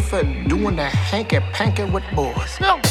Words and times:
For 0.00 0.22
doing 0.22 0.76
the 0.76 0.84
hanky 0.84 1.40
panky 1.52 1.84
with 1.84 2.04
boys. 2.14 2.60
No. 2.60 2.87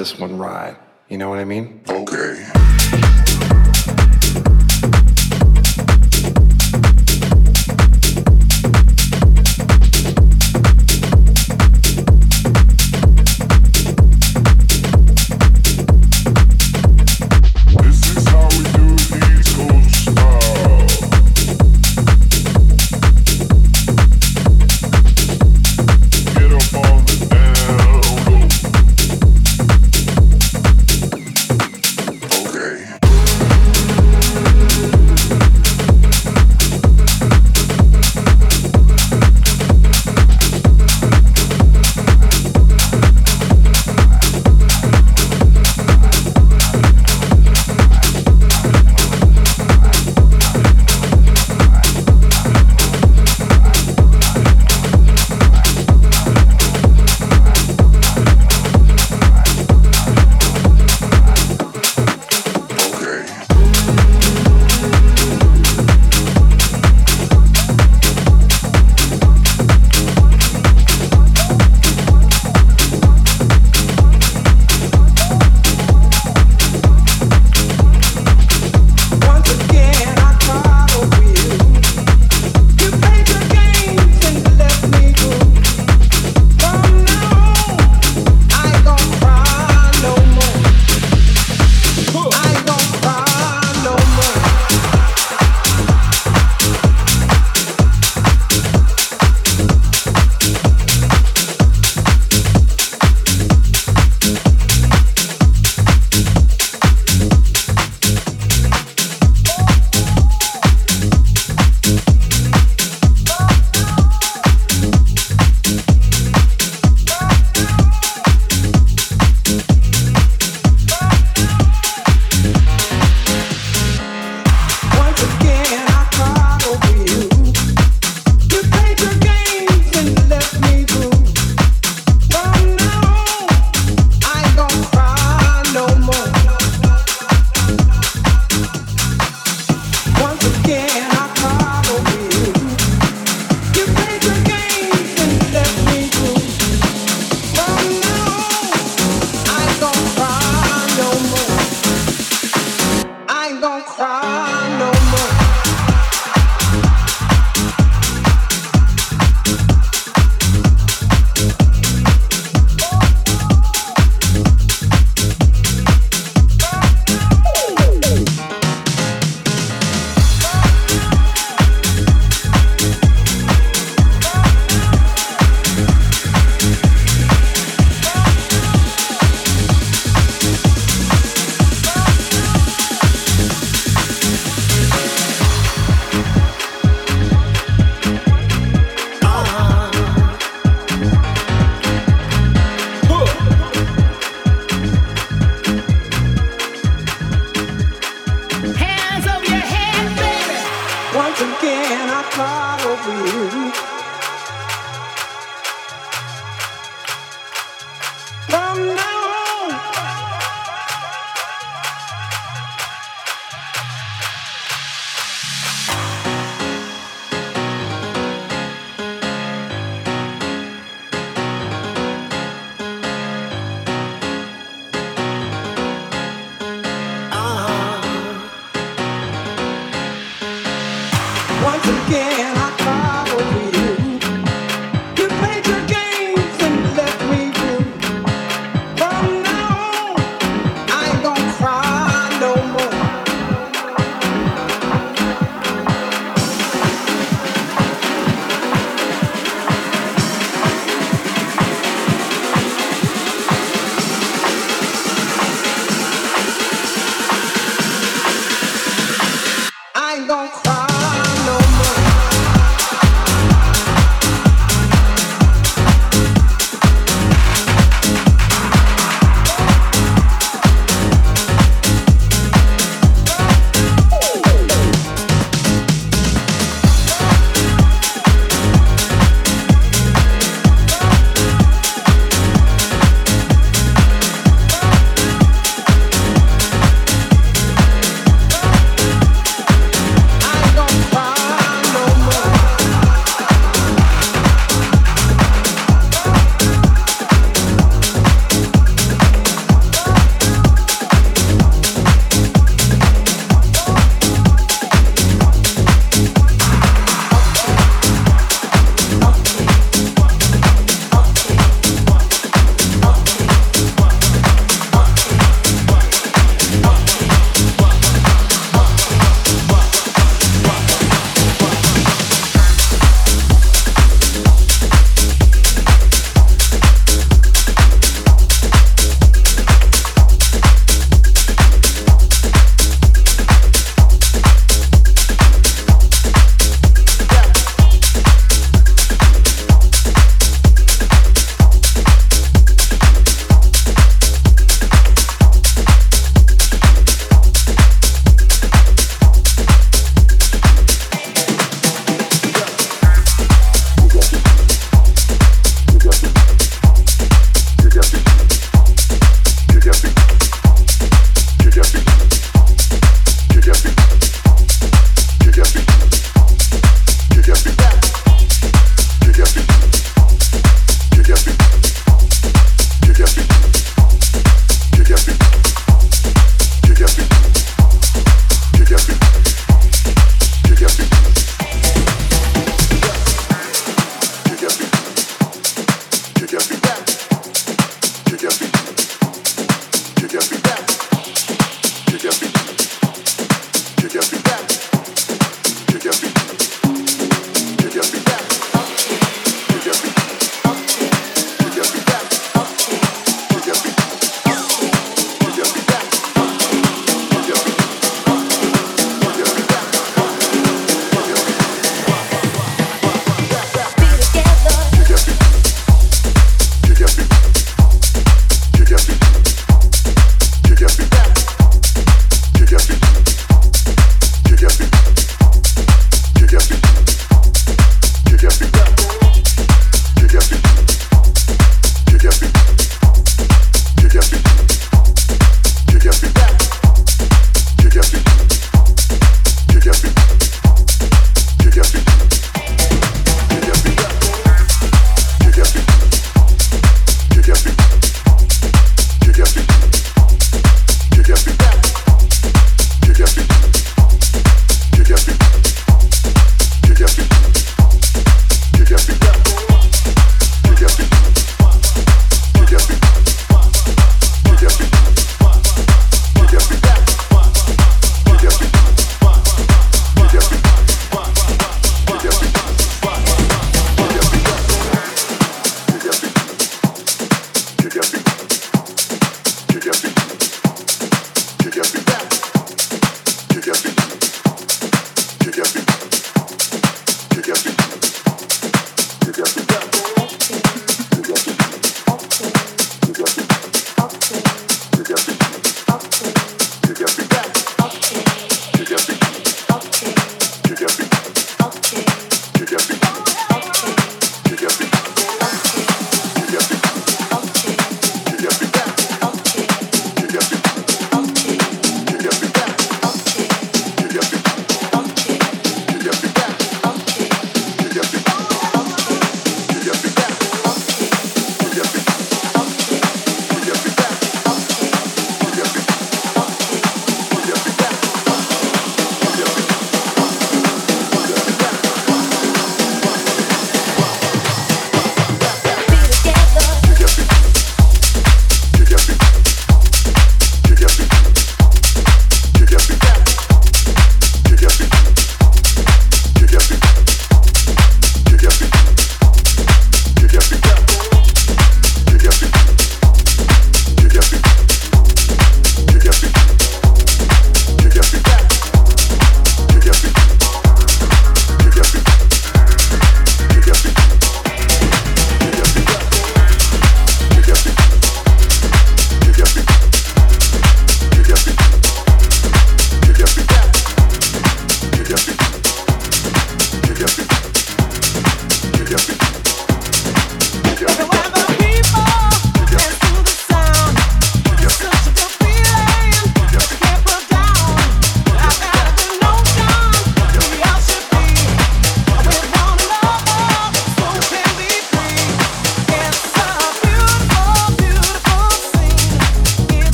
This 0.00 0.18
one 0.18 0.38
ride. 0.38 0.76
You 1.10 1.18
know 1.18 1.28
what 1.28 1.38
I 1.38 1.44
mean? 1.44 1.79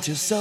Want 0.00 0.08
you 0.08 0.14
so. 0.14 0.40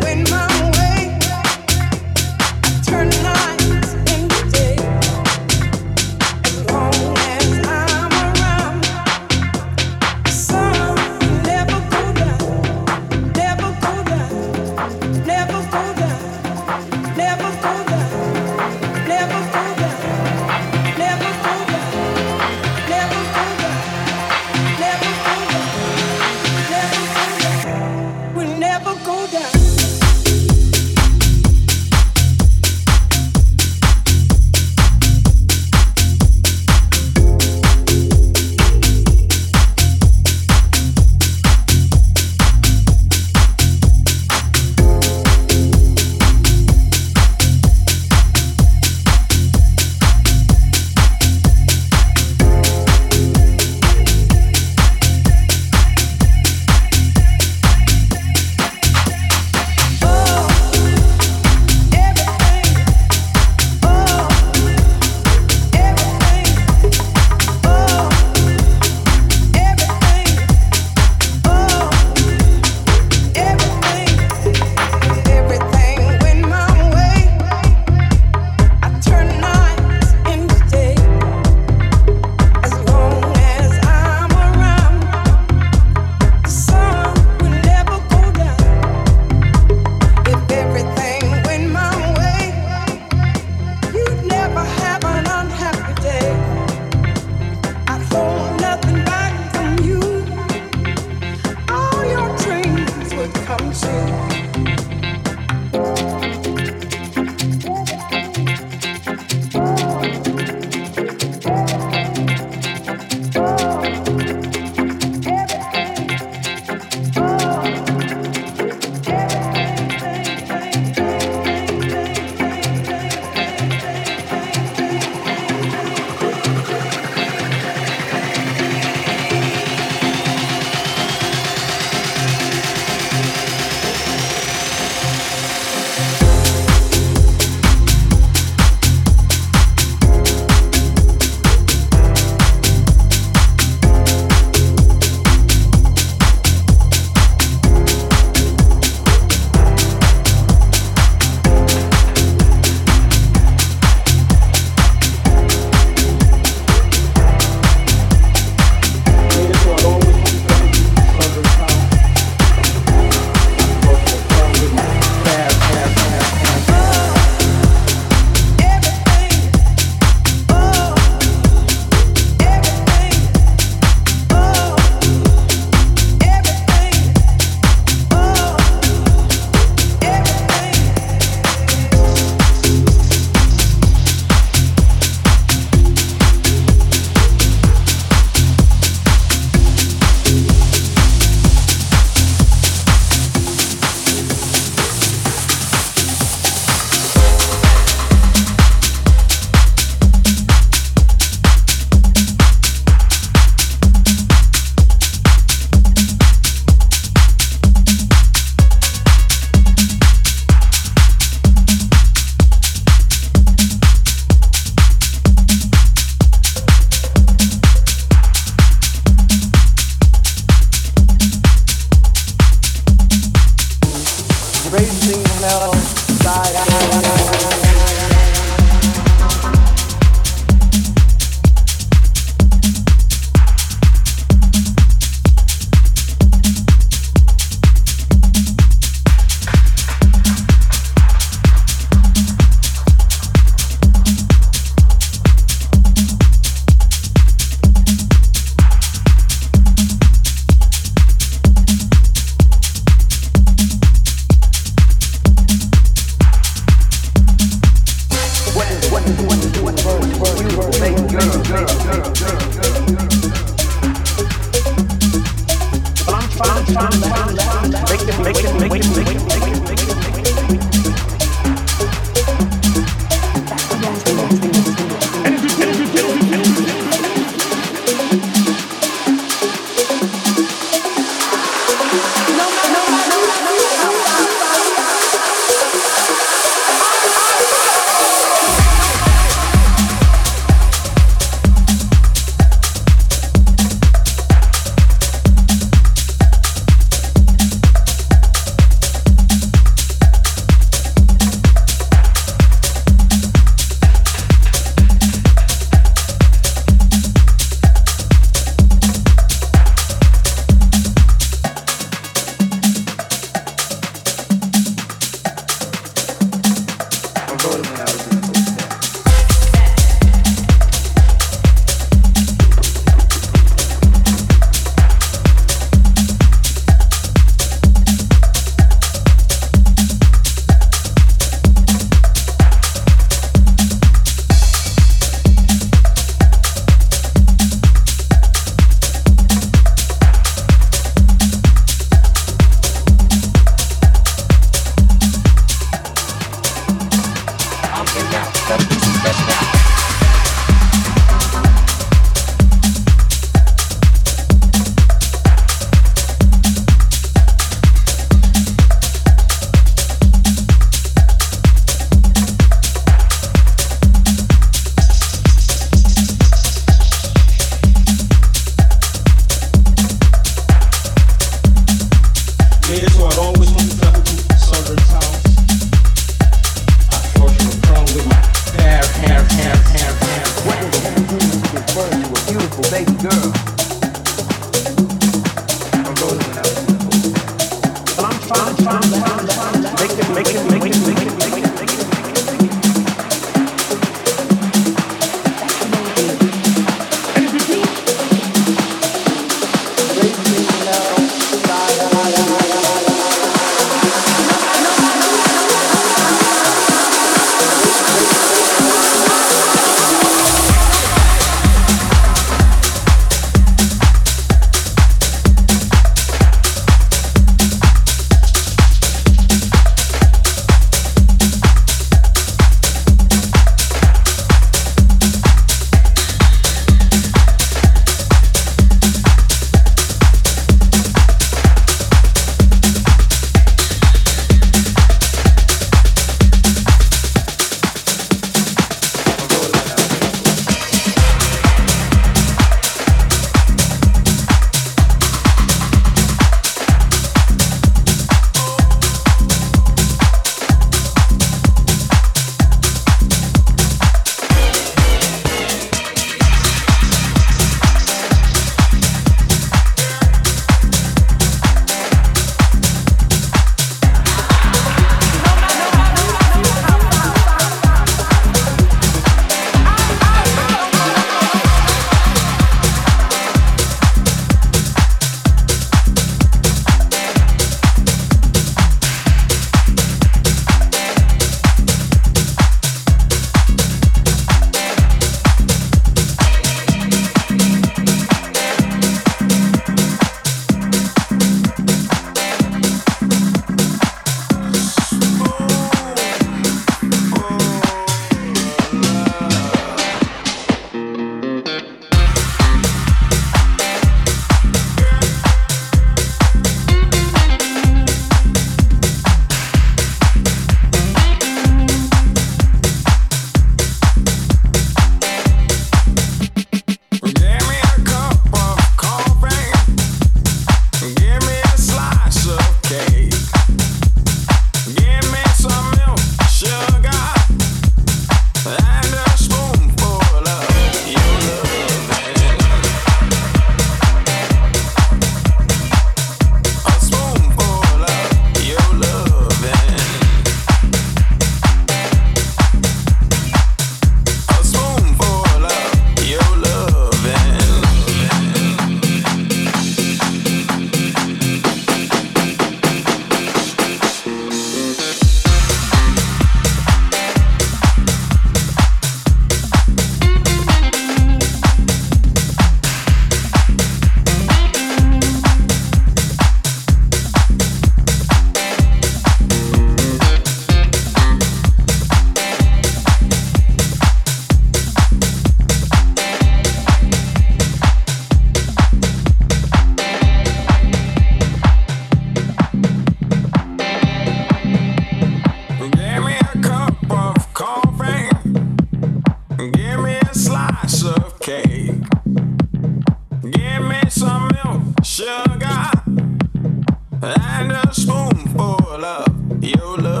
You 599.41 599.77
love. 599.77 600.00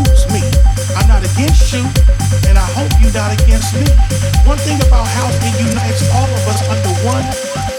moves 0.00 0.24
me. 0.32 0.40
I'm 0.96 1.08
not 1.08 1.22
against 1.24 1.72
you, 1.72 1.84
and 2.48 2.56
I 2.56 2.66
hope 2.76 2.90
you're 3.00 3.12
not 3.12 3.32
against 3.32 3.74
me. 3.74 3.86
One 4.48 4.58
thing 4.58 4.80
about 4.86 5.06
house, 5.06 5.36
it 5.42 5.54
unites 5.60 6.02
all 6.14 6.28
of 6.28 6.42
us 6.48 6.60
under 6.68 6.92
one 7.04 7.24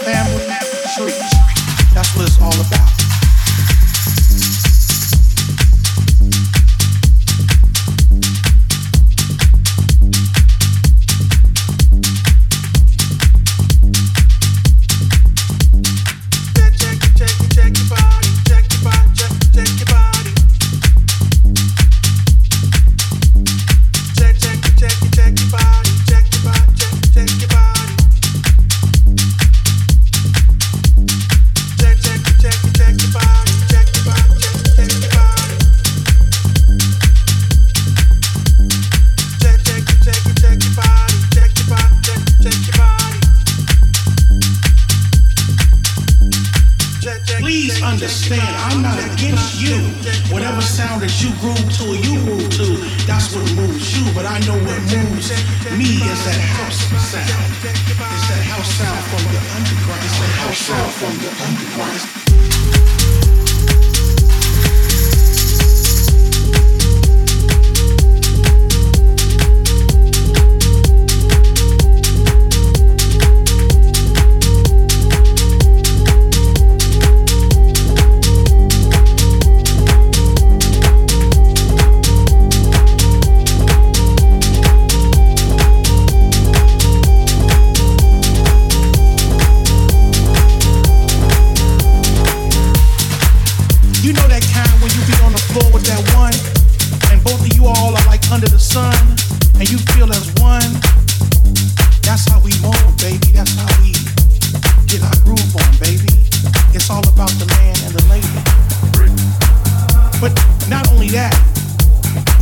family 0.06 0.46
tree. 0.94 1.18
That's 1.94 2.14
what 2.16 2.26
it's 2.26 2.40
all 2.40 2.54
about. 2.54 3.11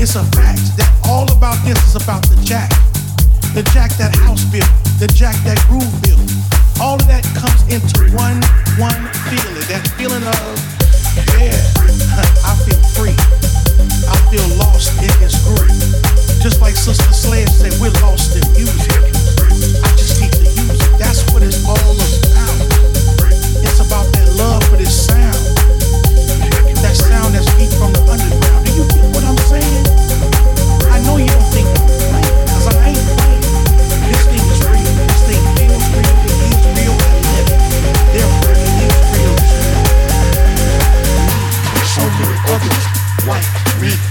It's 0.00 0.16
a 0.16 0.24
fact 0.32 0.80
that 0.80 0.88
all 1.04 1.28
about 1.28 1.60
this 1.60 1.76
is 1.84 1.92
about 1.92 2.24
the 2.24 2.40
jack. 2.40 2.72
The 3.52 3.60
jack 3.76 3.92
that 4.00 4.16
house 4.16 4.48
built, 4.48 4.64
the 4.96 5.04
jack 5.12 5.36
that 5.44 5.60
groove 5.68 5.92
built. 6.00 6.24
All 6.80 6.96
of 6.96 7.04
that 7.04 7.20
comes 7.36 7.60
into 7.68 8.08
one, 8.16 8.40
one 8.80 8.96
feeling. 9.28 9.60
That 9.68 9.84
feeling 10.00 10.24
of, 10.24 10.56
yeah, 11.36 11.52
I 12.48 12.56
feel 12.64 12.80
free. 12.96 13.12
I 14.08 14.16
feel 14.32 14.48
lost 14.56 14.96
in 15.04 15.12
this 15.20 15.36
groove. 15.44 15.68
Just 16.40 16.64
like 16.64 16.80
Sister 16.80 17.12
Sledge 17.12 17.52
said, 17.52 17.76
we're 17.76 17.92
lost 18.00 18.40
in 18.40 18.44
music. 18.56 18.96
I 19.84 19.90
just 20.00 20.16
need 20.16 20.32
to 20.32 20.48
use 20.48 20.80
it. 20.80 20.96
That's 20.96 21.28
what 21.28 21.44
it's 21.44 21.60
all 21.68 21.76
about. 21.76 22.56
It's 23.60 23.84
about 23.84 24.08
that 24.16 24.32
love 24.40 24.64
for 24.64 24.80
this 24.80 24.96
sound 24.96 25.49
that 26.82 26.96
sound 26.96 27.34
that's 27.34 27.46
deep 27.56 27.72
from 27.78 27.92
the 27.92 28.00
underground. 28.08 28.64
Do 28.64 28.72
you 28.72 28.84
get 28.88 29.04
what 29.14 29.24
I'm 29.24 29.36
saying? 29.48 29.84
I 30.88 31.00
know 31.04 31.16
you 31.16 31.26
don't 31.26 31.50
I 32.68 32.88
ain't 32.88 33.06
playing. 33.16 33.44
This 34.08 34.22
thing 34.28 34.44
is 34.48 34.60
real. 34.64 34.92
This 35.08 35.22
thing 35.28 35.44
feels 35.56 35.86
real. 35.92 36.14
It 36.24 36.36
is 36.48 36.64
real. 36.76 36.96
It. 37.36 37.48
Real. 38.14 38.32
So 41.84 42.02
many 42.18 42.36
others 42.48 42.84
like 43.26 43.48
me. 43.80 44.09